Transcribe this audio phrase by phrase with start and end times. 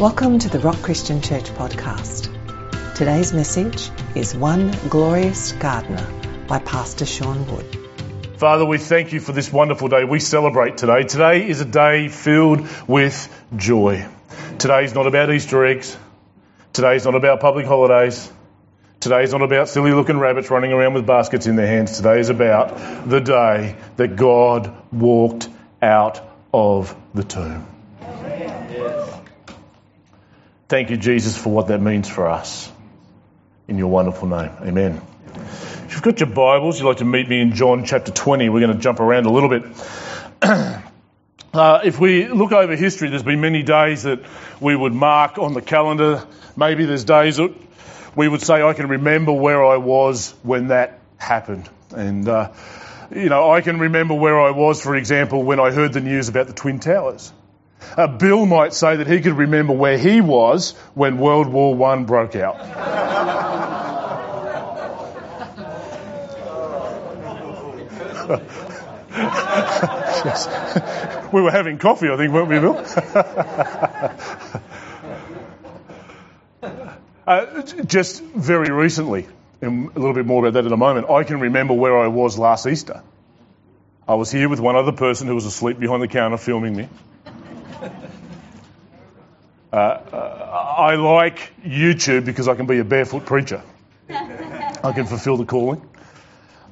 [0.00, 2.34] Welcome to the Rock Christian Church podcast.
[2.94, 6.06] Today's message is One Glorious Gardener
[6.48, 7.78] by Pastor Sean Wood.
[8.38, 10.04] Father, we thank you for this wonderful day.
[10.04, 11.02] We celebrate today.
[11.02, 14.08] Today is a day filled with joy.
[14.56, 15.94] Today is not about Easter eggs.
[16.72, 18.32] Today is not about public holidays.
[19.00, 21.98] Today is not about silly looking rabbits running around with baskets in their hands.
[21.98, 25.50] Today is about the day that God walked
[25.82, 26.22] out
[26.54, 27.69] of the tomb.
[30.70, 32.70] Thank you, Jesus, for what that means for us.
[33.66, 34.52] In your wonderful name.
[34.60, 35.02] Amen.
[35.34, 38.48] If you've got your Bibles, you'd like to meet me in John chapter 20.
[38.50, 39.64] We're going to jump around a little bit.
[41.52, 44.20] uh, if we look over history, there's been many days that
[44.60, 46.24] we would mark on the calendar.
[46.56, 47.52] Maybe there's days that
[48.14, 51.68] we would say, I can remember where I was when that happened.
[51.90, 52.52] And, uh,
[53.12, 56.28] you know, I can remember where I was, for example, when I heard the news
[56.28, 57.32] about the Twin Towers.
[57.96, 62.02] Uh, Bill might say that he could remember where he was when World War I
[62.02, 62.60] broke out.
[71.32, 72.76] We were having coffee, I think, weren't we, Bill?
[77.26, 79.28] uh, just very recently,
[79.60, 82.08] and a little bit more about that in a moment, I can remember where I
[82.08, 83.04] was last Easter.
[84.08, 86.88] I was here with one other person who was asleep behind the counter filming me.
[89.72, 93.62] Uh, uh, I like YouTube because I can be a barefoot preacher.
[94.08, 95.80] I can fulfill the calling.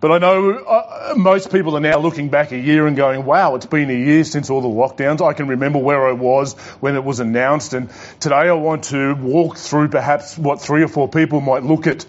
[0.00, 3.56] But I know uh, most people are now looking back a year and going, wow,
[3.56, 5.20] it's been a year since all the lockdowns.
[5.20, 7.72] I can remember where I was when it was announced.
[7.72, 7.90] And
[8.20, 12.04] today I want to walk through perhaps what three or four people might look at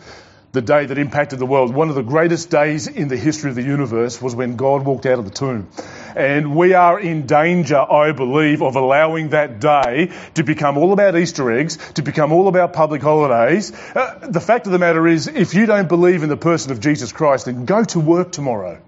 [0.52, 1.74] the day that impacted the world.
[1.74, 5.06] One of the greatest days in the history of the universe was when God walked
[5.06, 5.68] out of the tomb.
[6.16, 11.18] And we are in danger, I believe, of allowing that day to become all about
[11.18, 13.72] Easter eggs, to become all about public holidays.
[13.96, 16.80] Uh, the fact of the matter is, if you don't believe in the person of
[16.80, 18.82] Jesus Christ, then go to work tomorrow.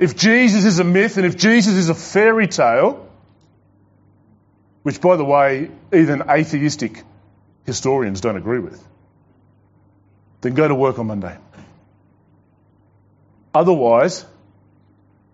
[0.00, 3.06] If Jesus is a myth and if Jesus is a fairy tale,
[4.82, 7.04] which, by the way, even atheistic
[7.66, 8.82] historians don't agree with,
[10.40, 11.36] then go to work on Monday.
[13.54, 14.24] Otherwise,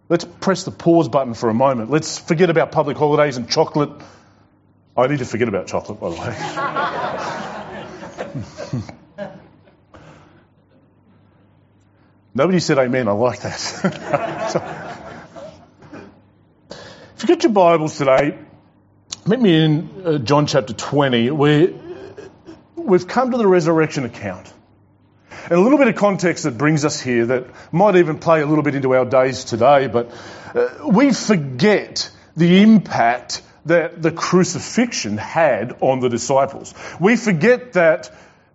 [0.08, 1.90] let's press the pause button for a moment.
[1.90, 3.90] Let's forget about public holidays and chocolate.
[4.96, 6.36] I need to forget about chocolate, by the way.
[12.34, 13.08] Nobody said amen.
[13.08, 13.54] I like that.
[17.16, 18.38] if you get your Bibles today,
[19.26, 21.68] meet me in uh, John chapter 20, where
[22.74, 24.52] we've come to the resurrection account.
[25.48, 28.46] And a little bit of context that brings us here that might even play a
[28.46, 30.10] little bit into our days today, but
[30.54, 36.74] uh, we forget the impact that the crucifixion had on the disciples.
[36.98, 38.10] We forget that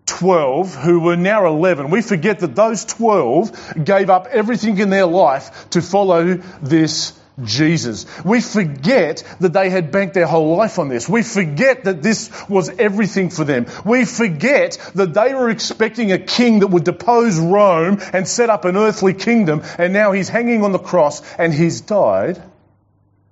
[0.05, 5.05] 12, who were now 11, we forget that those 12 gave up everything in their
[5.05, 8.05] life to follow this Jesus.
[8.23, 11.07] We forget that they had banked their whole life on this.
[11.07, 13.67] We forget that this was everything for them.
[13.85, 18.65] We forget that they were expecting a king that would depose Rome and set up
[18.65, 22.41] an earthly kingdom, and now he's hanging on the cross and he's died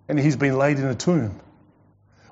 [0.08, 1.40] and he's been laid in a tomb.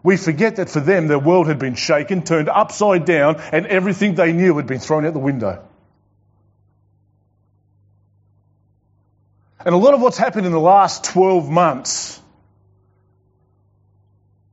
[0.04, 4.16] We forget that for them, their world had been shaken, turned upside down, and everything
[4.16, 5.64] they knew had been thrown out the window.
[9.68, 12.22] And a lot of what's happened in the last 12 months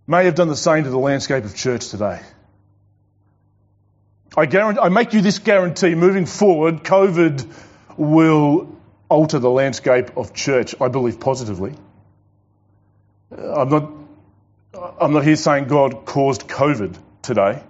[0.09, 2.21] may have done the same to the landscape of church today.
[4.37, 7.49] I, guarantee, I make you this guarantee moving forward, COVID
[7.97, 8.77] will
[9.09, 11.77] alter the landscape of church, I believe positively.
[13.31, 13.93] Uh, I'm not,
[15.01, 17.63] I'm not here saying God caused COVID today,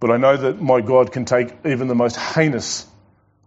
[0.00, 2.86] but I know that my God can take even the most heinous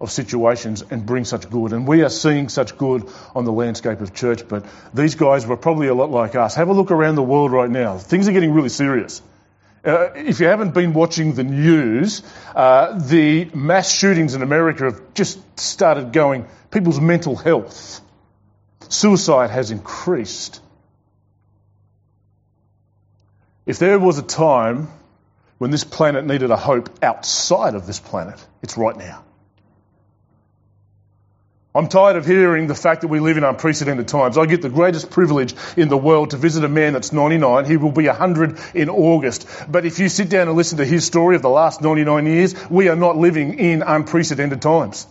[0.02, 1.72] of situations and bring such good.
[1.72, 5.56] And we are seeing such good on the landscape of church, but these guys were
[5.56, 6.56] probably a lot like us.
[6.56, 8.00] Have a look around the world right now.
[8.00, 9.22] Things are getting really serious.
[9.86, 12.24] Uh, if you haven't been watching the news,
[12.56, 16.48] uh, the mass shootings in America have just started going.
[16.72, 18.02] People's mental health,
[18.90, 20.62] suicide has increased.
[23.68, 24.88] If there was a time
[25.60, 29.24] when this planet needed a hope outside of this planet, it's right now.
[31.74, 34.38] I'm tired of hearing the fact that we live in unprecedented times.
[34.38, 37.64] I get the greatest privilege in the world to visit a man that's 99.
[37.64, 39.48] He will be 100 in August.
[39.70, 42.70] But if you sit down and listen to his story of the last 99 years,
[42.70, 45.08] we are not living in unprecedented times.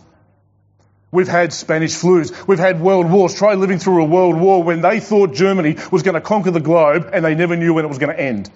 [1.11, 2.47] We've had Spanish flus.
[2.47, 3.33] We've had world wars.
[3.33, 6.59] Try living through a world war when they thought Germany was going to conquer the
[6.59, 8.51] globe and they never knew when it was going to end.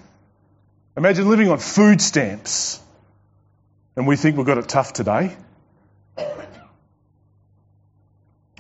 [0.95, 2.79] Imagine living on food stamps.
[3.95, 5.35] And we think we've got it tough today.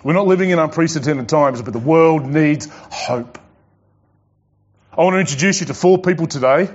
[0.03, 3.39] We're not living in unprecedented times, but the world needs hope.
[4.91, 6.69] I want to introduce you to four people today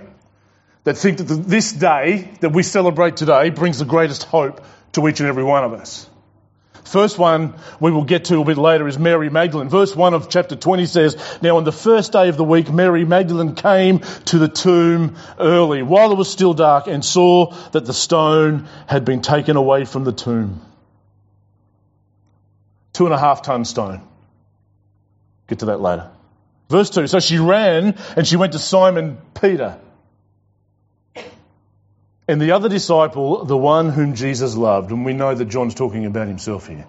[0.85, 5.21] that think that this day that we celebrate today brings the greatest hope to each
[5.21, 6.09] and every one of us.
[6.85, 9.69] First one we will get to a bit later is Mary Magdalene.
[9.69, 13.05] Verse 1 of chapter 20 says, Now on the first day of the week, Mary
[13.05, 17.95] Magdalene came to the tomb early, while it was still dark, and saw that the
[17.95, 20.61] stone had been taken away from the tomb.
[22.93, 24.07] Two and a half ton stone.
[25.49, 26.11] Get to that later.
[26.69, 29.79] Verse 2 So she ran and she went to Simon Peter
[32.31, 34.93] and the other disciple, the one whom Jesus loved.
[34.93, 36.87] And we know that John's talking about himself here.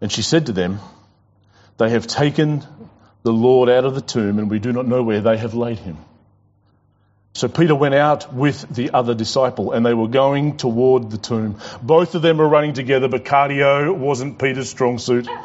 [0.00, 0.80] And she said to them,
[1.76, 2.64] They have taken
[3.24, 5.80] the Lord out of the tomb, and we do not know where they have laid
[5.80, 5.98] him.
[7.34, 11.58] So Peter went out with the other disciple, and they were going toward the tomb.
[11.82, 15.28] Both of them were running together, but cardio wasn't Peter's strong suit.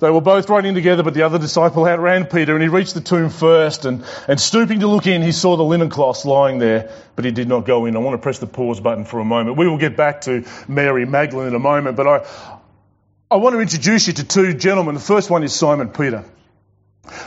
[0.00, 3.00] They were both running together, but the other disciple outran Peter, and he reached the
[3.00, 3.84] tomb first.
[3.84, 7.32] And, and stooping to look in, he saw the linen cloths lying there, but he
[7.32, 7.96] did not go in.
[7.96, 9.56] I want to press the pause button for a moment.
[9.56, 12.26] We will get back to Mary Magdalene in a moment, but I,
[13.28, 14.94] I want to introduce you to two gentlemen.
[14.94, 16.24] The first one is Simon Peter.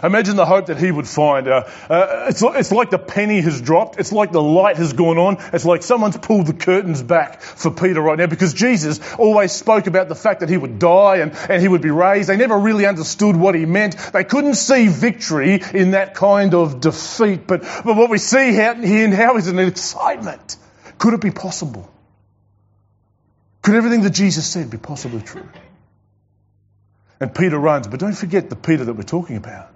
[0.03, 1.47] Imagine the hope that he would find.
[1.47, 3.99] Uh, uh, it's, it's like the penny has dropped.
[3.99, 5.37] It's like the light has gone on.
[5.53, 9.87] It's like someone's pulled the curtains back for Peter right now because Jesus always spoke
[9.87, 12.29] about the fact that he would die and, and he would be raised.
[12.29, 13.97] They never really understood what he meant.
[14.13, 17.47] They couldn't see victory in that kind of defeat.
[17.47, 20.57] But, but what we see here now is an excitement.
[20.97, 21.89] Could it be possible?
[23.61, 25.47] Could everything that Jesus said be possibly true?
[27.21, 27.87] And Peter runs.
[27.87, 29.69] But don't forget the Peter that we're talking about.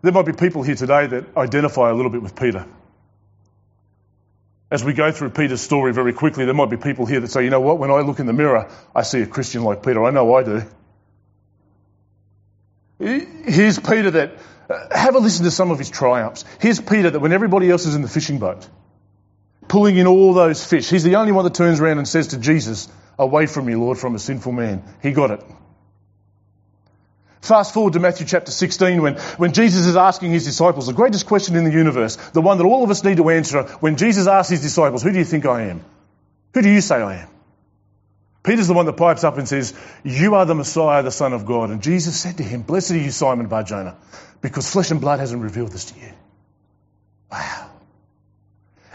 [0.00, 2.64] There might be people here today that identify a little bit with Peter.
[4.70, 7.42] As we go through Peter's story very quickly, there might be people here that say,
[7.42, 10.04] you know what, when I look in the mirror, I see a Christian like Peter.
[10.04, 10.62] I know I do.
[13.00, 14.38] Here's Peter that,
[14.70, 16.44] uh, have a listen to some of his triumphs.
[16.60, 18.68] Here's Peter that when everybody else is in the fishing boat,
[19.66, 22.38] pulling in all those fish, he's the only one that turns around and says to
[22.38, 24.84] Jesus, Away from me, Lord, from a sinful man.
[25.02, 25.42] He got it.
[27.40, 31.26] Fast forward to Matthew chapter 16 when, when Jesus is asking his disciples the greatest
[31.26, 33.62] question in the universe, the one that all of us need to answer.
[33.80, 35.84] When Jesus asks his disciples, Who do you think I am?
[36.54, 37.28] Who do you say I am?
[38.42, 39.74] Peter's the one that pipes up and says,
[40.04, 41.70] You are the Messiah, the Son of God.
[41.70, 43.96] And Jesus said to him, Blessed are you, Simon Barjona,
[44.40, 46.12] because flesh and blood hasn't revealed this to you.
[47.30, 47.67] Wow.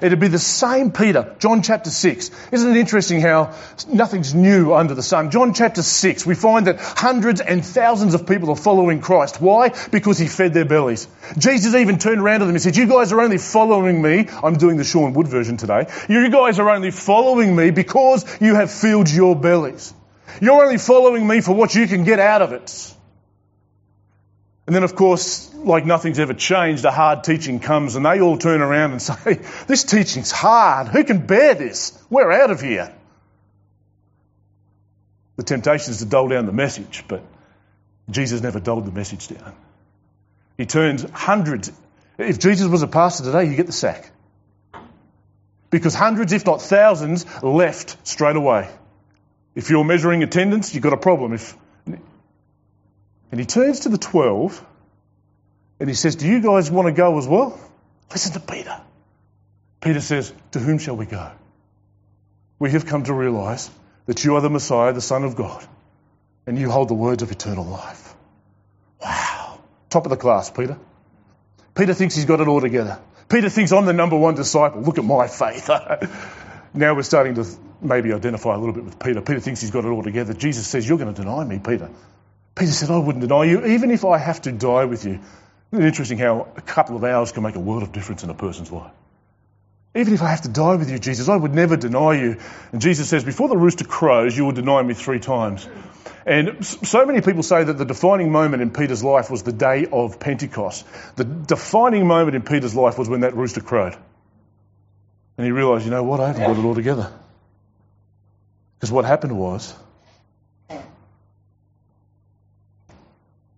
[0.04, 2.32] It'd be the same Peter, John chapter 6.
[2.52, 3.56] Isn't it interesting how
[3.88, 5.32] nothing's new under the sun?
[5.32, 9.40] John chapter 6, we find that hundreds and thousands of people are following Christ.
[9.40, 9.74] Why?
[9.92, 11.08] Because he fed their bellies.
[11.38, 14.28] Jesus even turned around to them and said, You guys are only following me.
[14.44, 15.88] I'm doing the Sean Wood version today.
[16.10, 19.94] You guys are only following me because you have filled your bellies.
[20.42, 22.94] You're only following me for what you can get out of it.
[24.66, 28.38] And then, of course, like nothing's ever changed, a hard teaching comes and they all
[28.38, 30.88] turn around and say, This teaching's hard.
[30.88, 31.98] Who can bear this?
[32.10, 32.94] We're out of here.
[35.36, 37.24] The temptation is to dull down the message, but
[38.10, 39.54] Jesus never dulled the message down.
[40.58, 41.72] He turns hundreds.
[42.18, 44.12] If Jesus was a pastor today, you get the sack.
[45.72, 48.70] Because hundreds, if not thousands, left straight away.
[49.56, 51.34] If you're measuring attendance, you've got a problem.
[51.34, 51.58] If
[53.34, 54.64] and he turns to the 12
[55.80, 57.60] and he says, Do you guys want to go as well?
[58.12, 58.80] Listen to Peter.
[59.82, 61.32] Peter says, To whom shall we go?
[62.60, 63.72] We have come to realize
[64.06, 65.66] that you are the Messiah, the Son of God,
[66.46, 68.14] and you hold the words of eternal life.
[69.02, 69.62] Wow.
[69.90, 70.78] Top of the class, Peter.
[71.74, 73.00] Peter thinks he's got it all together.
[73.30, 74.82] Peter thinks I'm the number one disciple.
[74.82, 75.72] Look at my faith.
[76.76, 77.48] now we're starting to
[77.82, 79.22] maybe identify a little bit with Peter.
[79.22, 80.36] Peter thinks he's got it all together.
[80.36, 81.90] Jesus says, You're going to deny me, Peter.
[82.56, 85.20] Peter said, I wouldn't deny you, even if I have to die with you.
[85.72, 88.30] Isn't it interesting how a couple of hours can make a world of difference in
[88.30, 88.92] a person's life?
[89.96, 92.38] Even if I have to die with you, Jesus, I would never deny you.
[92.72, 95.68] And Jesus says, Before the rooster crows, you will deny me three times.
[96.26, 99.88] And so many people say that the defining moment in Peter's life was the day
[99.92, 100.86] of Pentecost.
[101.16, 103.96] The defining moment in Peter's life was when that rooster crowed.
[105.38, 107.12] And he realized, you know what, I haven't got it all together.
[108.78, 109.76] Because what happened was,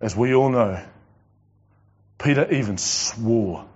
[0.00, 0.84] as we all know,
[2.18, 3.66] Peter even swore.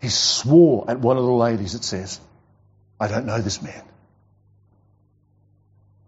[0.00, 2.20] He swore at one of the ladies, it says.
[3.00, 3.82] I don't know this man.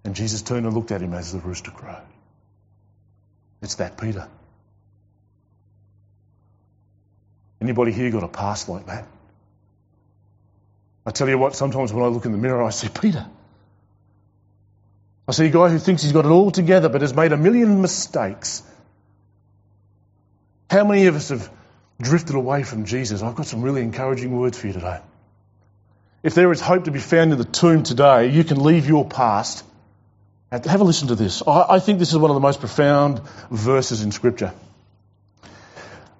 [0.04, 2.06] And Jesus turned and looked at him as the rooster crowed.
[3.60, 4.28] It's that Peter.
[7.60, 9.06] Anybody here got a past like that?
[11.04, 13.26] I tell you what, sometimes when I look in the mirror, I see Peter.
[15.28, 17.36] I see a guy who thinks he's got it all together but has made a
[17.36, 18.62] million mistakes.
[20.70, 21.50] How many of us have
[22.00, 23.22] drifted away from Jesus?
[23.22, 25.00] I've got some really encouraging words for you today.
[26.22, 29.04] If there is hope to be found in the tomb today, you can leave your
[29.04, 29.64] past.
[30.50, 31.42] Have a listen to this.
[31.46, 33.20] I think this is one of the most profound
[33.50, 34.54] verses in Scripture.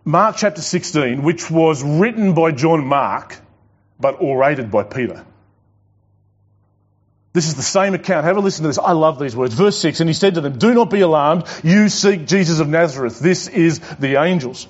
[0.04, 3.36] Mark chapter 16, which was written by John Mark,
[3.98, 5.24] but orated by Peter.
[7.38, 8.24] This is the same account.
[8.24, 8.78] Have a listen to this.
[8.78, 9.54] I love these words.
[9.54, 11.44] Verse 6 And he said to them, Do not be alarmed.
[11.62, 13.20] You seek Jesus of Nazareth.
[13.20, 14.66] This is the angels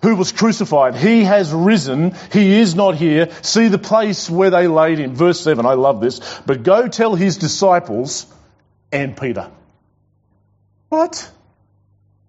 [0.00, 0.94] who was crucified.
[0.94, 2.14] He has risen.
[2.32, 3.32] He is not here.
[3.42, 5.16] See the place where they laid him.
[5.16, 5.66] Verse 7.
[5.66, 6.20] I love this.
[6.46, 8.24] But go tell his disciples
[8.92, 9.50] and Peter.
[10.90, 11.28] What?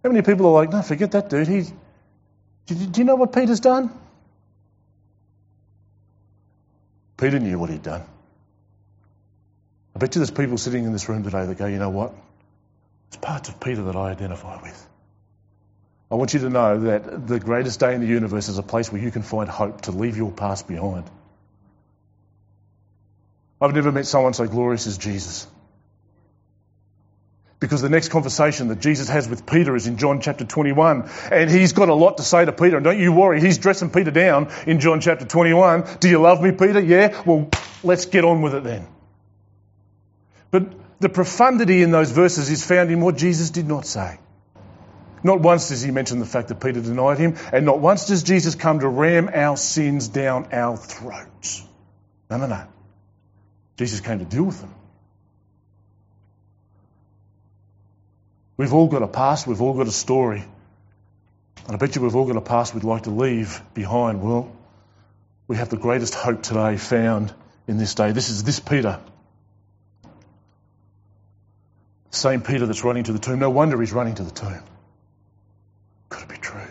[0.04, 1.48] How many people are like, no, forget that dude.
[1.48, 1.68] He,
[2.66, 3.92] do you know what Peter's done?
[7.16, 8.04] Peter knew what he'd done.
[10.02, 12.16] I bet you there's people sitting in this room today that go, you know what?
[13.12, 14.88] There's parts of Peter that I identify with.
[16.10, 18.92] I want you to know that the greatest day in the universe is a place
[18.92, 21.04] where you can find hope to leave your past behind.
[23.62, 25.46] I've never met someone so glorious as Jesus.
[27.60, 31.12] Because the next conversation that Jesus has with Peter is in John chapter 21.
[31.32, 32.78] And he's got a lot to say to Peter.
[32.78, 36.00] And don't you worry, he's dressing Peter down in John chapter 21.
[36.00, 36.80] Do you love me, Peter?
[36.80, 37.22] Yeah?
[37.24, 37.52] Well,
[37.84, 38.88] let's get on with it then.
[40.52, 44.20] But the profundity in those verses is found in what Jesus did not say.
[45.24, 48.24] Not once does he mention the fact that Peter denied him, and not once does
[48.24, 51.64] Jesus come to ram our sins down our throats.
[52.30, 52.64] No, no, no.
[53.78, 54.74] Jesus came to deal with them.
[58.58, 60.44] We've all got a past, we've all got a story.
[61.66, 64.22] And I bet you we've all got a past we'd like to leave behind.
[64.22, 64.56] Well,
[65.48, 67.34] we have the greatest hope today found
[67.68, 68.12] in this day.
[68.12, 69.00] This is this Peter.
[72.12, 73.40] Same Peter that's running to the tomb.
[73.40, 74.64] No wonder he's running to the tomb.
[76.10, 76.62] Could it be true?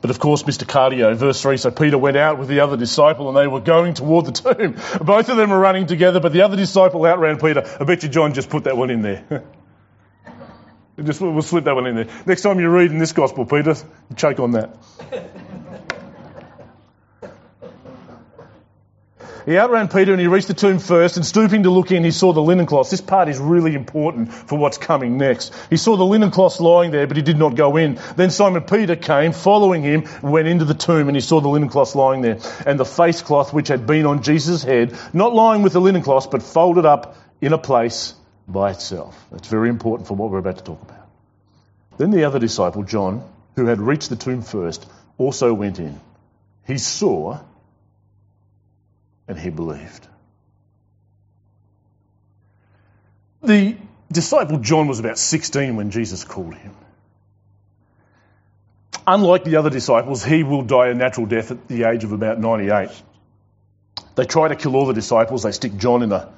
[0.00, 0.66] But of course, Mr.
[0.66, 3.94] Cardio, verse 3, so Peter went out with the other disciple and they were going
[3.94, 4.72] toward the tomb.
[5.06, 7.64] Both of them were running together, but the other disciple outran Peter.
[7.80, 9.24] I bet you John just put that one in there.
[11.02, 12.08] just, we'll slip that one in there.
[12.26, 13.76] Next time you're reading this gospel, Peter,
[14.16, 14.76] choke on that.
[19.46, 22.10] He outran Peter and he reached the tomb first and stooping to look in, he
[22.10, 22.90] saw the linen cloths.
[22.90, 25.54] This part is really important for what's coming next.
[25.68, 27.98] He saw the linen cloths lying there, but he did not go in.
[28.16, 31.68] Then Simon Peter came, following him, went into the tomb and he saw the linen
[31.68, 35.62] cloths lying there and the face cloth which had been on Jesus' head, not lying
[35.62, 38.14] with the linen cloths, but folded up in a place
[38.48, 39.26] by itself.
[39.30, 41.06] That's very important for what we're about to talk about.
[41.98, 44.86] Then the other disciple, John, who had reached the tomb first,
[45.18, 46.00] also went in.
[46.66, 47.40] He saw
[49.28, 50.06] and he believed.
[53.42, 53.76] The
[54.10, 56.74] disciple John was about 16 when Jesus called him.
[59.06, 62.40] Unlike the other disciples, he will die a natural death at the age of about
[62.40, 62.88] 98.
[64.14, 66.32] They try to kill all the disciples, they stick John in a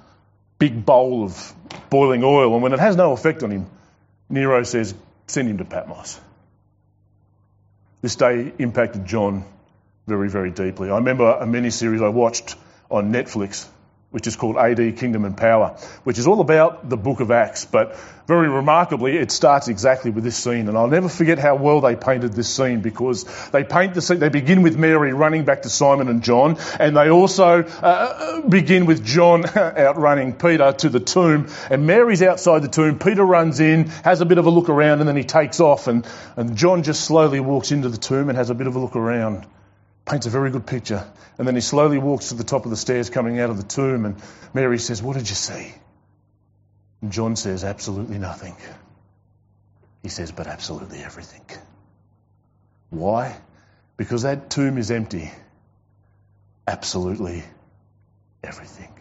[0.58, 1.54] big bowl of
[1.90, 3.66] boiling oil, and when it has no effect on him,
[4.28, 4.94] Nero says,
[5.28, 6.18] send him to Patmos.
[8.02, 9.44] This day impacted John
[10.06, 10.90] very, very deeply.
[10.90, 12.56] I remember a mini series I watched
[12.90, 13.66] on Netflix,
[14.10, 17.64] which is called AD Kingdom and Power, which is all about the book of Acts.
[17.64, 20.68] But very remarkably, it starts exactly with this scene.
[20.68, 24.18] And I'll never forget how well they painted this scene because they paint the scene,
[24.18, 28.86] they begin with Mary running back to Simon and John, and they also uh, begin
[28.86, 31.48] with John outrunning Peter to the tomb.
[31.68, 32.98] And Mary's outside the tomb.
[32.98, 35.88] Peter runs in, has a bit of a look around, and then he takes off.
[35.88, 38.78] And, and John just slowly walks into the tomb and has a bit of a
[38.78, 39.46] look around
[40.06, 41.06] paints a very good picture.
[41.38, 43.62] And then he slowly walks to the top of the stairs coming out of the
[43.62, 44.22] tomb, and
[44.54, 45.74] Mary says, What did you see?
[47.02, 48.56] And John says, Absolutely nothing.
[50.02, 51.44] He says, But absolutely everything.
[52.90, 53.36] Why?
[53.96, 55.30] Because that tomb is empty.
[56.66, 57.42] Absolutely
[58.42, 58.92] everything.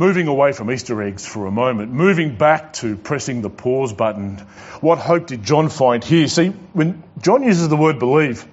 [0.00, 4.38] Moving away from Easter eggs for a moment, moving back to pressing the pause button,
[4.80, 6.26] what hope did John find here?
[6.26, 8.46] See, when John uses the word believe,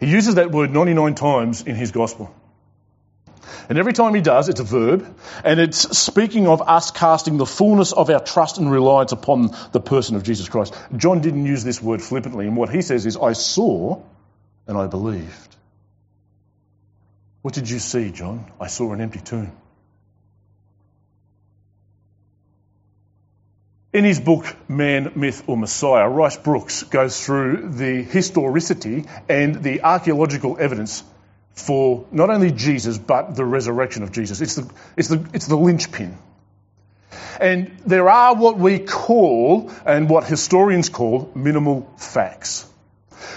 [0.00, 2.34] he uses that word 99 times in his gospel.
[3.68, 5.06] And every time he does, it's a verb,
[5.44, 9.80] and it's speaking of us casting the fullness of our trust and reliance upon the
[9.80, 10.74] person of Jesus Christ.
[10.96, 14.02] John didn't use this word flippantly, and what he says is, I saw
[14.66, 15.56] and I believed.
[17.42, 18.50] What did you see, John?
[18.60, 19.52] I saw an empty tomb.
[23.94, 29.82] In his book, Man, Myth or Messiah, Rice Broocks goes through the historicity and the
[29.82, 31.04] archaeological evidence
[31.52, 34.40] for not only Jesus, but the resurrection of Jesus.
[34.40, 36.18] It's the, it's the, it's the linchpin.
[37.40, 42.66] And there are what we call, and what historians call, minimal facts.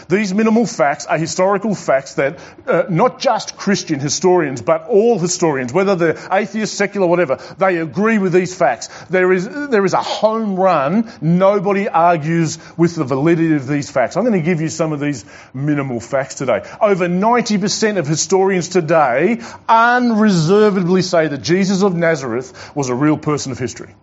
[0.10, 5.74] These minimal facts are historical facts that uh, not just Christian historians, but all historians,
[5.74, 8.88] whether they're atheist, secular, whatever, they agree with these facts.
[9.06, 11.12] There is, there is a home run.
[11.22, 14.18] Nobody argues with the validity of these facts.
[14.18, 16.64] I'm going to give you some of these minimal facts today.
[16.82, 23.52] Over 90% of historians today unreservedly say that Jesus of Nazareth was a real person
[23.52, 23.94] of history.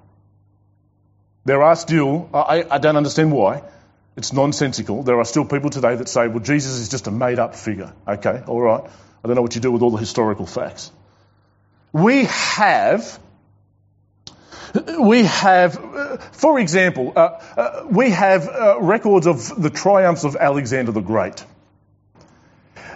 [1.44, 3.62] There are still, I, I don't understand why,
[4.16, 5.02] it's nonsensical.
[5.02, 7.92] There are still people today that say, well, Jesus is just a made up figure.
[8.06, 8.84] Okay, all right.
[8.84, 10.90] I don't know what you do with all the historical facts.
[11.92, 13.18] We have,
[15.00, 20.92] we have, for example, uh, uh, we have uh, records of the triumphs of Alexander
[20.92, 21.44] the Great.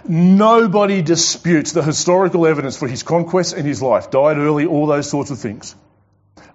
[0.07, 4.11] Nobody disputes the historical evidence for his conquests and his life.
[4.11, 5.75] Died early, all those sorts of things.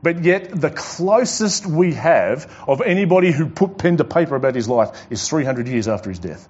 [0.05, 4.69] But yet, the closest we have of anybody who put pen to paper about his
[4.69, 6.47] life is 300 years after his death.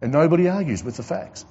[0.00, 1.44] And nobody argues with the facts.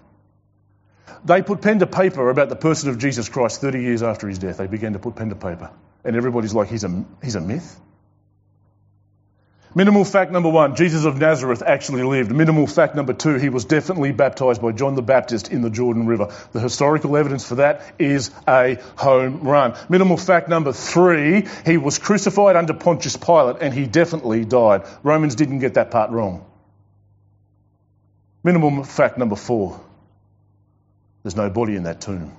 [1.23, 4.39] They put pen to paper about the person of Jesus Christ 30 years after his
[4.39, 4.57] death.
[4.57, 5.69] They began to put pen to paper.
[6.03, 7.79] And everybody's like, he's a, he's a myth.
[9.77, 12.31] Minimal fact number one, Jesus of Nazareth actually lived.
[12.31, 16.07] Minimal fact number two, he was definitely baptized by John the Baptist in the Jordan
[16.07, 16.33] River.
[16.53, 19.77] The historical evidence for that is a home run.
[19.89, 24.83] Minimal fact number three, he was crucified under Pontius Pilate and he definitely died.
[25.03, 26.45] Romans didn't get that part wrong.
[28.45, 29.81] Minimal fact number four,
[31.23, 32.31] there's no body in that tomb.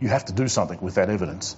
[0.00, 1.56] You have to do something with that evidence.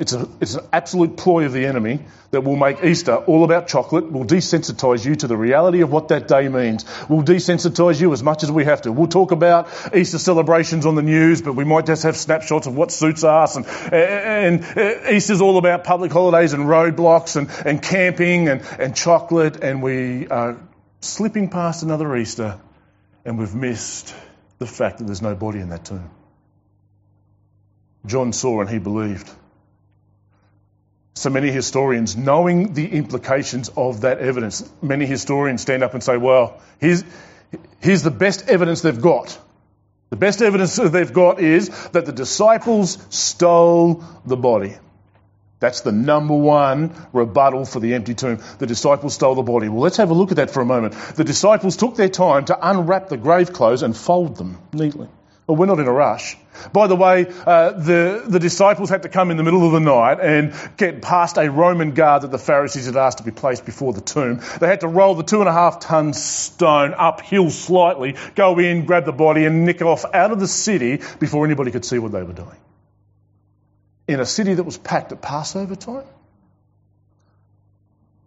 [0.00, 3.68] It's, a, it's an absolute ploy of the enemy that will make Easter all about
[3.68, 8.10] chocolate, will desensitize you to the reality of what that day means, will desensitize you
[8.14, 8.92] as much as we have to.
[8.92, 12.74] We'll talk about Easter celebrations on the news, but we might just have snapshots of
[12.74, 13.56] what suits us.
[13.56, 18.96] And, and, and Easter's all about public holidays and roadblocks and, and camping and, and
[18.96, 20.56] chocolate, and we are
[21.02, 22.58] slipping past another Easter
[23.26, 24.14] and we've missed
[24.58, 26.10] the fact that there's no body in that tomb.
[28.06, 29.30] John saw and he believed
[31.20, 36.16] so many historians, knowing the implications of that evidence, many historians stand up and say,
[36.16, 37.04] well, here's,
[37.80, 39.38] here's the best evidence they've got.
[40.08, 44.78] The best evidence they've got is that the disciples stole the body.
[45.58, 48.42] That's the number one rebuttal for the empty tomb.
[48.58, 49.68] The disciples stole the body.
[49.68, 50.94] Well, let's have a look at that for a moment.
[51.16, 55.08] The disciples took their time to unwrap the grave clothes and fold them neatly.
[55.46, 56.36] Well, we're not in a rush.
[56.72, 59.80] By the way, uh, the, the disciples had to come in the middle of the
[59.80, 63.64] night and get past a Roman guard that the Pharisees had asked to be placed
[63.64, 64.40] before the tomb.
[64.60, 68.84] They had to roll the two and a half ton stone uphill slightly, go in,
[68.84, 71.98] grab the body, and nick it off out of the city before anybody could see
[71.98, 72.56] what they were doing.
[74.06, 76.06] In a city that was packed at Passover time?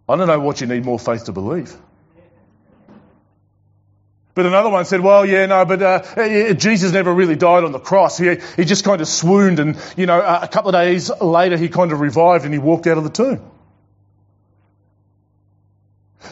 [0.08, 1.74] I don't know what you need more faith to believe.
[4.34, 7.78] But another one said, well, yeah, no, but uh, Jesus never really died on the
[7.78, 8.18] cross.
[8.18, 11.68] He, he just kind of swooned and, you know, a couple of days later he
[11.68, 13.40] kind of revived and he walked out of the tomb.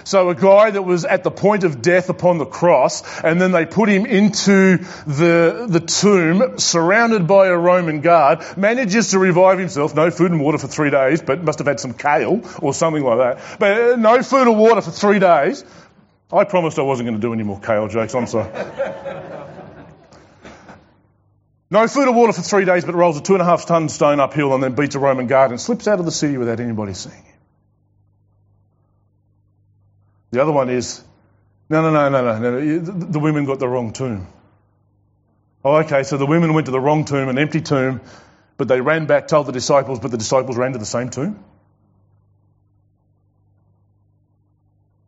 [0.05, 3.53] So a guy that was at the point of death upon the cross, and then
[3.53, 9.59] they put him into the, the tomb, surrounded by a Roman guard, manages to revive
[9.59, 12.75] himself, no food and water for three days, but must have had some kale or
[12.75, 13.59] something like that.
[13.61, 15.65] But uh, no food or water for three days.
[16.33, 18.15] I promised I wasn't going to do any more kale jokes.
[18.15, 18.51] I'm sorry.
[21.71, 23.91] no food or water for three days, but rolls a two and a half ton
[23.91, 26.59] stone uphill and then beats a Roman guard and slips out of the city without
[26.59, 27.35] anybody seeing him.
[30.31, 31.05] The other one is,
[31.69, 32.81] no, no, no, no, no, no.
[32.81, 34.27] The women got the wrong tomb.
[35.63, 38.01] Oh, okay, so the women went to the wrong tomb, an empty tomb,
[38.57, 41.45] but they ran back, told the disciples, but the disciples ran to the same tomb.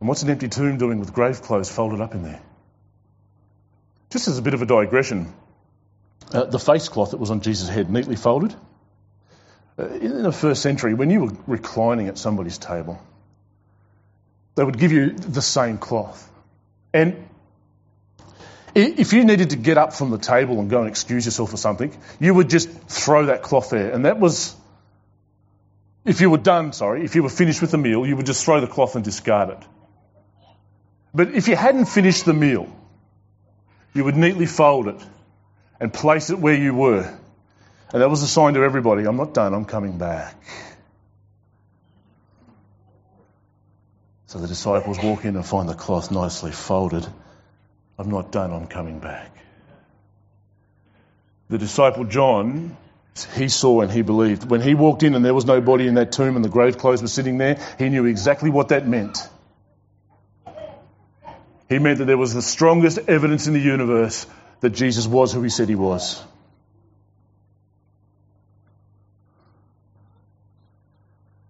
[0.04, 2.42] And what's an empty tomb doing with grave clothes folded up in there?
[4.10, 5.32] Just as a bit of a digression,
[6.30, 8.54] uh, the face cloth that was on Jesus' head, neatly folded.
[9.78, 13.00] Uh, in the first century, when you were reclining at somebody's table,
[14.56, 16.30] they would give you the same cloth.
[16.92, 17.26] And
[18.74, 21.56] if you needed to get up from the table and go and excuse yourself or
[21.56, 23.90] something, you would just throw that cloth there.
[23.90, 24.54] And that was,
[26.04, 28.44] if you were done, sorry, if you were finished with the meal, you would just
[28.44, 29.66] throw the cloth and discard it.
[31.14, 32.66] But if you hadn't finished the meal,
[33.94, 35.00] you would neatly fold it
[35.80, 37.08] and place it where you were.
[37.92, 40.36] And that was a sign to everybody I'm not done, I'm coming back.
[44.26, 47.06] So the disciples walk in and find the cloth nicely folded.
[47.96, 49.30] I'm not done, I'm coming back.
[51.48, 52.76] The disciple John,
[53.36, 54.50] he saw and he believed.
[54.50, 57.00] When he walked in and there was nobody in that tomb and the grave clothes
[57.00, 59.18] were sitting there, he knew exactly what that meant.
[61.68, 64.26] He meant that there was the strongest evidence in the universe
[64.60, 66.22] that Jesus was who he said he was.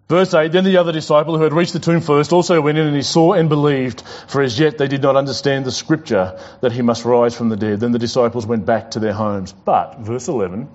[0.09, 2.87] Verse 8 Then the other disciple who had reached the tomb first also went in
[2.87, 6.73] and he saw and believed, for as yet they did not understand the scripture that
[6.73, 7.81] he must rise from the dead.
[7.81, 9.53] Then the disciples went back to their homes.
[9.53, 10.69] But, verse 11,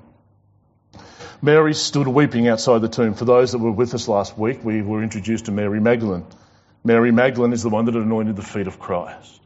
[1.41, 3.13] Mary stood weeping outside the tomb.
[3.13, 6.25] For those that were with us last week, we were introduced to Mary Magdalene.
[6.83, 9.39] Mary Magdalene is the one that anointed the feet of Christ.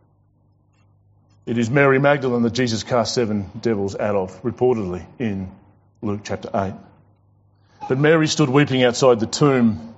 [1.45, 5.51] It is Mary Magdalene that Jesus cast seven devils out of, reportedly, in
[6.01, 6.73] Luke chapter 8.
[7.89, 9.93] But Mary stood weeping outside the tomb.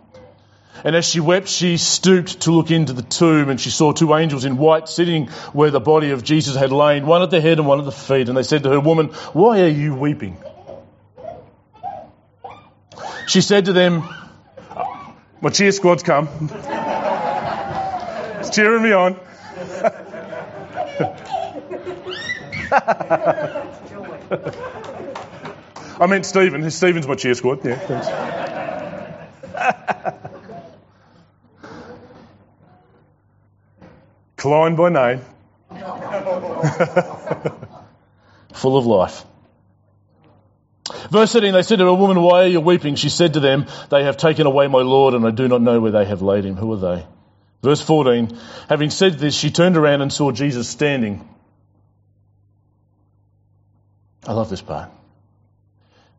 [0.84, 4.16] And as she wept, she stooped to look into the tomb, and she saw two
[4.16, 7.60] angels in white sitting where the body of Jesus had lain, one at the head
[7.60, 8.28] and one at the feet.
[8.28, 10.38] And they said to her, Woman, why are you weeping?
[13.28, 14.08] She said to them,
[15.42, 16.28] My cheer squad's come.
[18.46, 19.16] It's cheering me on.
[26.00, 26.70] I meant Stephen.
[26.72, 27.66] Stephen's my cheer squad.
[27.66, 28.08] Yeah, thanks.
[34.38, 35.22] Klein by name.
[38.54, 39.24] Full of life.
[41.10, 42.96] Verse 13, they said to a woman, Why are you weeping?
[42.96, 45.80] She said to them, They have taken away my Lord, and I do not know
[45.80, 46.56] where they have laid him.
[46.58, 47.06] Who are they?
[47.66, 48.38] Verse 14,
[48.70, 51.28] having said this, she turned around and saw Jesus standing.
[54.28, 54.92] I love this part.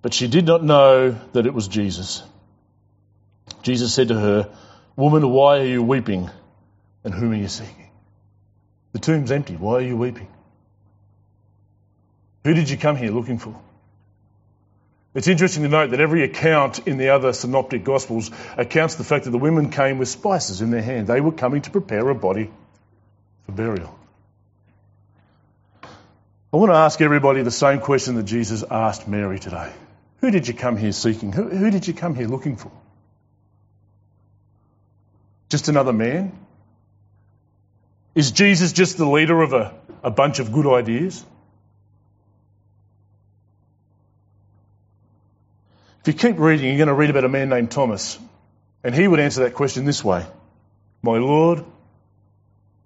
[0.02, 2.24] But she did not know that it was Jesus.
[3.62, 4.50] Jesus said to her,
[4.96, 6.28] Woman, why are you weeping?
[7.04, 7.90] And whom are you seeking?
[8.90, 9.54] The tomb's empty.
[9.54, 10.26] Why are you weeping?
[12.42, 13.54] Who did you come here looking for?
[15.16, 19.24] It's interesting to note that every account in the other synoptic gospels accounts the fact
[19.24, 21.06] that the women came with spices in their hand.
[21.06, 22.50] They were coming to prepare a body
[23.46, 23.98] for burial.
[26.52, 29.72] I want to ask everybody the same question that Jesus asked Mary today.
[30.20, 31.32] Who did you come here seeking?
[31.32, 32.70] Who, who did you come here looking for?
[35.48, 36.38] Just another man?
[38.14, 41.24] Is Jesus just the leader of a, a bunch of good ideas?
[46.06, 48.16] If you keep reading, you're going to read about a man named Thomas.
[48.84, 50.24] And he would answer that question this way
[51.02, 51.64] My Lord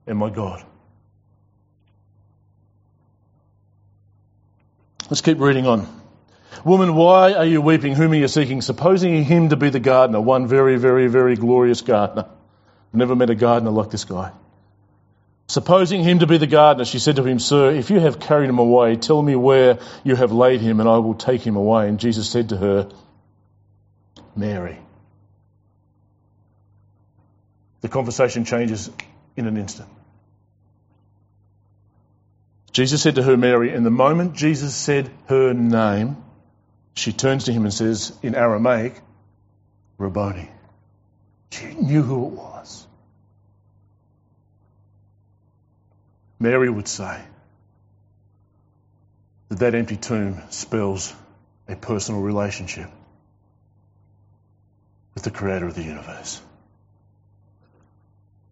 [0.07, 0.65] and my God.
[5.11, 5.87] Let's keep reading on.
[6.65, 7.93] Woman, why are you weeping?
[7.95, 8.63] Whom are you seeking?
[8.63, 12.25] Supposing him to be the gardener, one very, very, very glorious gardener.
[12.91, 14.33] Never met a gardener like this guy.
[15.47, 18.49] Supposing him to be the gardener, she said to him, Sir, if you have carried
[18.49, 21.87] him away, tell me where you have laid him, and I will take him away.
[21.87, 22.89] And Jesus said to her,
[24.37, 24.79] Mary.
[27.81, 28.91] The conversation changes
[29.37, 29.89] in an instant.
[32.73, 36.17] Jesus said to her, Mary, and the moment Jesus said her name,
[36.95, 39.01] she turns to him and says in Aramaic,
[39.99, 40.51] Rabboni.
[41.51, 42.87] She knew who it was.
[46.39, 47.21] Mary would say
[49.49, 51.13] that that empty tomb spells
[51.69, 52.89] a personal relationship
[55.21, 56.41] with the creator of the universe.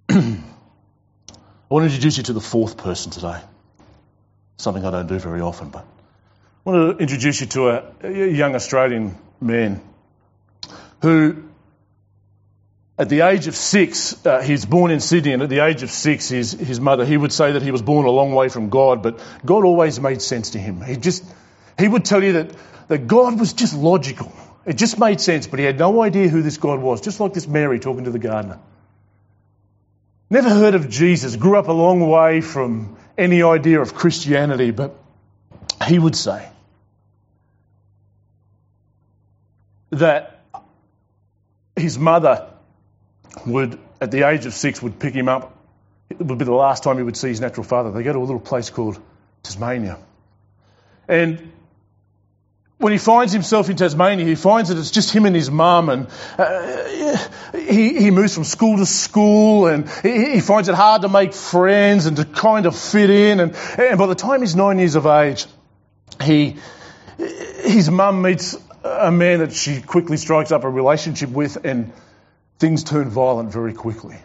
[0.11, 0.37] I
[1.71, 3.41] want to introduce you to the fourth person today
[4.59, 5.71] something I don't do very often.
[5.71, 5.87] But
[6.67, 9.81] I want to introduce you to a, a young Australian man
[11.01, 11.45] who,
[12.99, 15.91] at the age of six, uh, he's born in Sydney, and at the age of
[15.91, 18.69] six, his, his mother, he would say that he was born a long way from
[18.69, 20.83] God, but God always made sense to him.
[20.83, 21.25] He just,
[21.79, 22.51] he would tell you that,
[22.89, 24.33] that God was just logical.
[24.69, 27.33] It just made sense, but he had no idea who this God was, just like
[27.33, 28.59] this Mary talking to the gardener.
[30.29, 34.95] Never heard of Jesus, grew up a long way from any idea of Christianity, but
[35.87, 36.47] he would say
[39.89, 40.43] that
[41.75, 42.51] his mother
[43.47, 45.57] would at the age of six, would pick him up.
[46.11, 47.91] It would be the last time he would see his natural father.
[47.91, 49.01] They go to a little place called
[49.43, 49.97] Tasmania.
[51.09, 51.53] And
[52.79, 55.89] when he finds himself in Tasmania, he finds that it's just him and his mum,
[55.89, 56.07] and
[56.39, 57.19] uh,
[57.53, 61.35] he, he moves from school to school, and he, he, finds it hard to make
[61.35, 63.41] friends and to kind of fit in.
[63.41, 65.47] And, and by the time he's nine years of age,
[66.23, 66.57] he
[67.19, 71.93] his mum meets a man that she quickly strikes up a relationship with, and
[72.61, 74.17] things turn violent very quickly.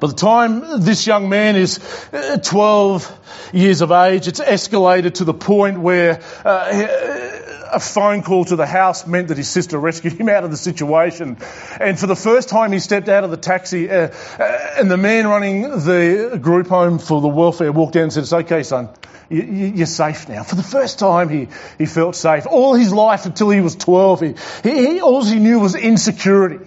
[0.00, 1.78] By the time this young man is
[2.12, 7.38] uh, 12 years of age, it's escalated to the point where uh,
[7.72, 10.56] a phone call to the house meant that his sister rescued him out of the
[10.56, 11.38] situation.
[11.80, 14.96] And for the first time, he stepped out of the taxi, uh, uh and the
[14.96, 18.90] man running the group home for the welfare walked down and said, It's okay, son.
[19.30, 20.42] You're safe now.
[20.42, 22.46] For the first time, he, he felt safe.
[22.46, 26.66] All his life until he was 12, he, he, all he knew was insecurity.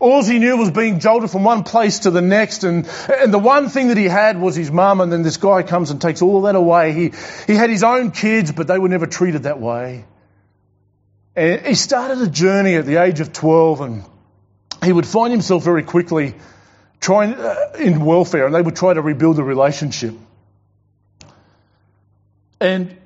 [0.00, 3.38] All he knew was being jolted from one place to the next, and, and the
[3.38, 6.22] one thing that he had was his mum, and then this guy comes and takes
[6.22, 6.92] all that away.
[6.94, 7.12] He,
[7.46, 10.06] he had his own kids, but they were never treated that way.
[11.36, 14.04] And he started a journey at the age of 12, and
[14.82, 16.34] he would find himself very quickly
[16.98, 20.14] trying uh, in welfare, and they would try to rebuild the relationship.
[22.58, 22.96] And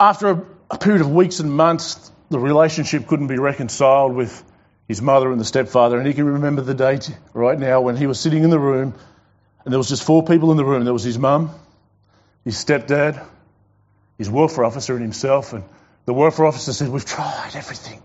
[0.00, 4.42] after a, a period of weeks and months, the relationship couldn't be reconciled with
[4.88, 8.06] his mother and the stepfather, and he can remember the date right now when he
[8.06, 8.94] was sitting in the room,
[9.64, 10.84] and there was just four people in the room.
[10.84, 11.50] There was his mum,
[12.44, 13.24] his stepdad,
[14.18, 15.54] his welfare officer, and himself.
[15.54, 15.64] And
[16.04, 18.02] the welfare officer said, "We've tried everything.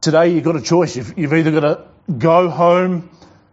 [0.00, 0.96] Today you've got a choice.
[0.96, 3.10] You've, you've either got to go home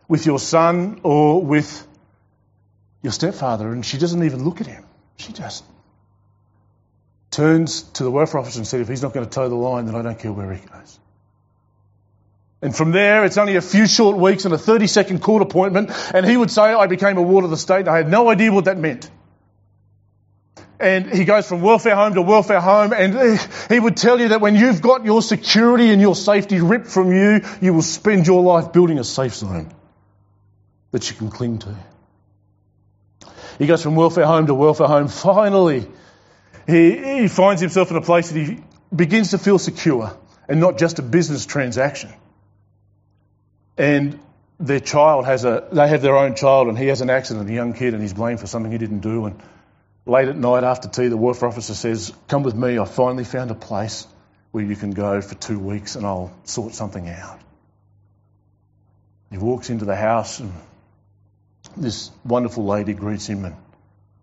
[0.07, 1.85] with your son or with
[3.01, 4.85] your stepfather." And she doesn't even look at him.
[5.17, 5.65] She just
[7.31, 9.87] turns to the welfare officer and said, "If he's not going to toe the line,
[9.87, 10.99] then I don't care where he goes."
[12.63, 15.91] And from there, it's only a few short weeks and a 30 second court appointment.
[16.13, 17.89] And he would say, I became a ward of the state.
[17.89, 19.11] I had no idea what that meant.
[20.79, 22.93] And he goes from welfare home to welfare home.
[22.93, 26.87] And he would tell you that when you've got your security and your safety ripped
[26.87, 29.69] from you, you will spend your life building a safe zone
[30.91, 31.75] that you can cling to.
[33.59, 35.09] He goes from welfare home to welfare home.
[35.09, 35.85] Finally,
[36.65, 38.63] he, he finds himself in a place that he
[38.95, 42.13] begins to feel secure and not just a business transaction
[43.77, 44.19] and
[44.59, 47.53] their child has a, they have their own child, and he has an accident, a
[47.53, 49.25] young kid, and he's blamed for something he didn't do.
[49.25, 49.41] And
[50.05, 53.51] late at night after tea, the welfare officer says, Come with me, I finally found
[53.51, 54.07] a place
[54.51, 57.39] where you can go for two weeks and I'll sort something out.
[59.31, 60.53] He walks into the house, and
[61.75, 63.55] this wonderful lady greets him, and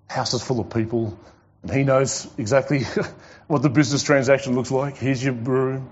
[0.09, 1.19] house is full of people,
[1.63, 2.85] and he knows exactly
[3.49, 4.97] what the business transaction looks like.
[4.97, 5.91] Here's your room.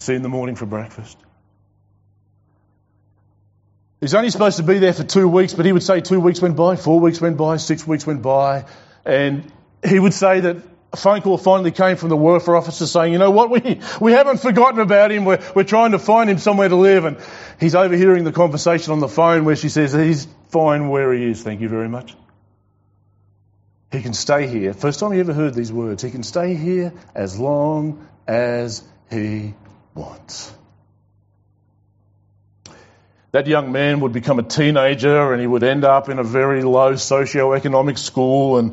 [0.00, 1.16] See you in the morning for breakfast.
[4.00, 6.40] He's only supposed to be there for two weeks, but he would say two weeks
[6.42, 8.66] went by, four weeks went by, six weeks went by,
[9.04, 9.50] and
[9.86, 10.56] he would say that
[10.92, 14.12] a phone call finally came from the welfare officer saying, you know what, we, we
[14.12, 17.18] haven't forgotten about him, we're, we're trying to find him somewhere to live, and
[17.58, 21.42] he's overhearing the conversation on the phone where she says, he's fine where he is,
[21.42, 22.14] thank you very much.
[23.90, 24.74] He can stay here.
[24.74, 29.54] First time he ever heard these words, he can stay here as long as he
[29.94, 30.52] wants
[33.34, 36.62] that young man would become a teenager and he would end up in a very
[36.62, 38.72] low socio-economic school and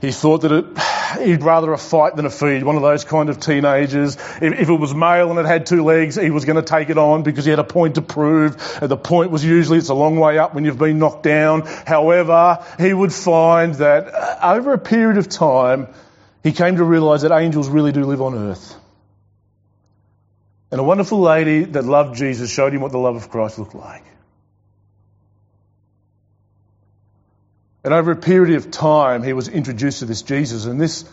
[0.00, 3.30] he thought that it, he'd rather a fight than a feed, one of those kind
[3.30, 4.14] of teenagers.
[4.14, 6.88] If, if, it was male and it had two legs, he was going to take
[6.88, 8.78] it on because he had a point to prove.
[8.80, 11.62] And the point was usually it's a long way up when you've been knocked down.
[11.66, 15.88] However, he would find that over a period of time,
[16.44, 18.76] he came to realise that angels really do live on earth.
[20.70, 23.74] And a wonderful lady that loved Jesus showed him what the love of Christ looked
[23.74, 24.04] like.
[27.84, 31.04] And over a period of time, he was introduced to this Jesus and this,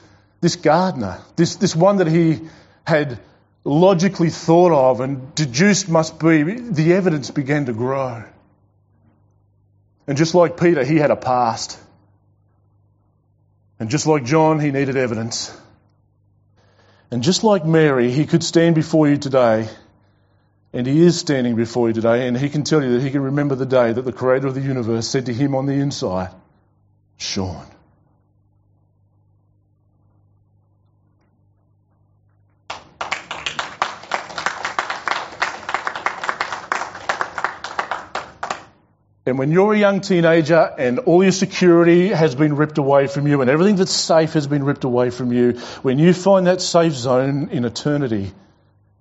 [0.42, 2.42] this gardener, this, this one that he
[2.84, 3.20] had
[3.64, 8.24] logically thought of and deduced must be, the evidence began to grow.
[10.08, 11.80] And just like Peter, he had a past.
[13.80, 15.56] And just like John, he needed evidence.
[17.14, 19.70] And just like Mary, he could stand before you today,
[20.74, 23.22] and he is standing before you today, and he can tell you that he can
[23.22, 26.32] remember the day that the creator of the universe said to him on the inside,
[27.18, 27.68] Sean.
[39.26, 43.26] And when you're a young teenager and all your security has been ripped away from
[43.26, 46.62] you and everything that's safe has been ripped away from you, when you find that
[46.62, 48.34] safe zone in eternity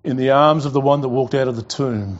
[0.03, 2.19] in the arms of the one that walked out of the tomb,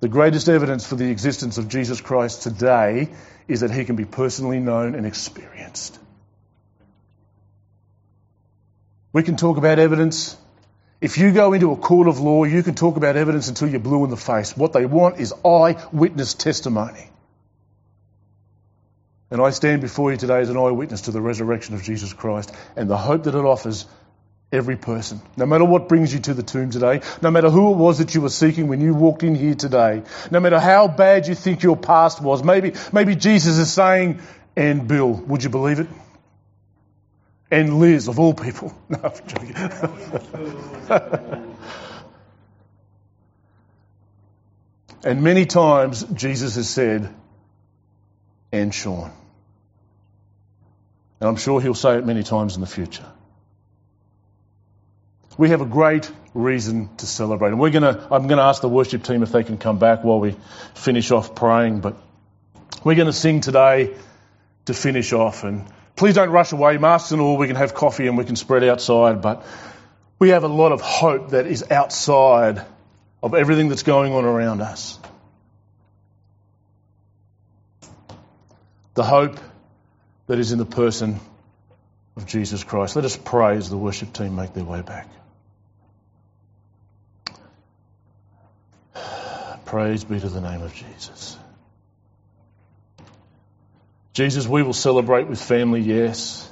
[0.00, 3.08] The greatest evidence for the existence of Jesus Christ today
[3.48, 5.98] is that he can be personally known and experienced.
[9.12, 10.36] We can talk about evidence.
[11.00, 13.80] If you go into a court of law, you can talk about evidence until you're
[13.80, 14.54] blue in the face.
[14.54, 17.08] What they want is eyewitness testimony.
[19.36, 22.50] And I stand before you today as an eyewitness to the resurrection of Jesus Christ
[22.74, 23.84] and the hope that it offers
[24.50, 25.20] every person.
[25.36, 28.14] No matter what brings you to the tomb today, no matter who it was that
[28.14, 31.62] you were seeking when you walked in here today, no matter how bad you think
[31.62, 34.22] your past was, maybe, maybe Jesus is saying,
[34.56, 35.88] and Bill, would you believe it?
[37.50, 38.74] And Liz, of all people.
[38.88, 39.54] No, I'm joking.
[45.04, 47.14] and many times Jesus has said,
[48.50, 49.12] and Sean.
[51.20, 53.06] And I'm sure he'll say it many times in the future.
[55.38, 57.50] We have a great reason to celebrate.
[57.50, 60.04] And we're gonna, I'm going to ask the worship team if they can come back
[60.04, 60.36] while we
[60.74, 61.80] finish off praying.
[61.80, 61.96] But
[62.84, 63.94] we're going to sing today
[64.66, 65.44] to finish off.
[65.44, 66.78] And please don't rush away.
[66.78, 69.20] Masks and all, we can have coffee and we can spread outside.
[69.20, 69.44] But
[70.18, 72.64] we have a lot of hope that is outside
[73.22, 74.98] of everything that's going on around us.
[78.96, 79.38] the hope
[80.26, 81.20] that is in the person
[82.16, 82.96] of Jesus Christ.
[82.96, 85.08] Let us pray as the worship team make their way back.
[89.66, 91.36] Praise be to the name of Jesus.
[94.12, 96.48] Jesus, we will celebrate with family, yes.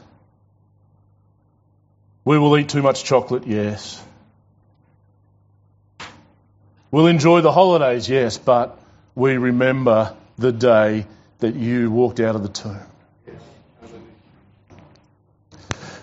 [2.24, 4.02] We will eat too much chocolate, yes.
[6.90, 8.78] We'll enjoy the holidays, yes, but
[9.14, 11.06] we remember the day
[11.38, 12.80] that you walked out of the tomb.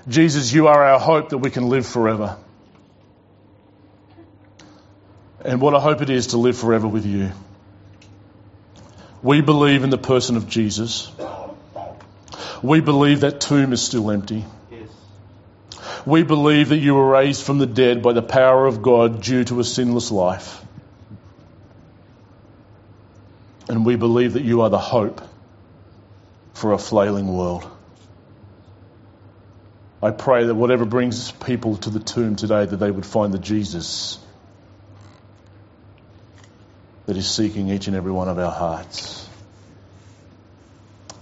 [0.07, 2.37] Jesus, you are our hope that we can live forever.
[5.43, 7.31] And what a hope it is to live forever with you.
[9.23, 11.11] We believe in the person of Jesus.
[12.63, 14.45] We believe that tomb is still empty.
[16.05, 19.43] We believe that you were raised from the dead by the power of God due
[19.45, 20.63] to a sinless life.
[23.69, 25.21] And we believe that you are the hope
[26.53, 27.69] for a flailing world.
[30.03, 33.39] I pray that whatever brings people to the tomb today, that they would find the
[33.39, 34.17] Jesus
[37.05, 39.27] that is seeking each and every one of our hearts.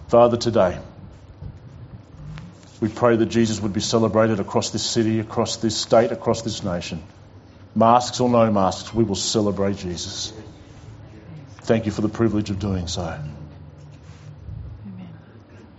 [0.08, 0.78] Father, today,
[2.80, 6.64] we pray that Jesus would be celebrated across this city, across this state, across this
[6.64, 7.04] nation.
[7.76, 10.34] Masks or no masks, we will celebrate Jesus.
[11.62, 13.20] Thank you for the privilege of doing so.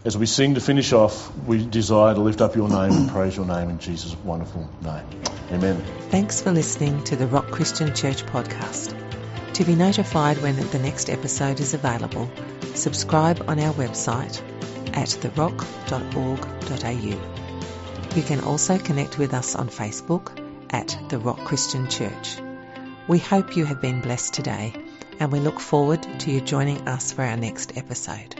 [0.03, 3.37] As we sing to finish off, we desire to lift up your name and praise
[3.37, 5.05] your name in Jesus' wonderful name.
[5.53, 5.77] Amen.
[6.09, 8.97] Thanks for listening to the Rock Christian Church podcast.
[9.55, 12.31] To be notified when the next episode is available,
[12.75, 14.41] subscribe on our website
[14.97, 15.67] at therock.org.au.
[18.17, 20.31] You can also connect with us on Facebook
[20.71, 22.39] at The Rock Christian Church.
[23.07, 24.73] We hope you have been blessed today
[25.19, 28.39] and we look forward to you joining us for our next episode.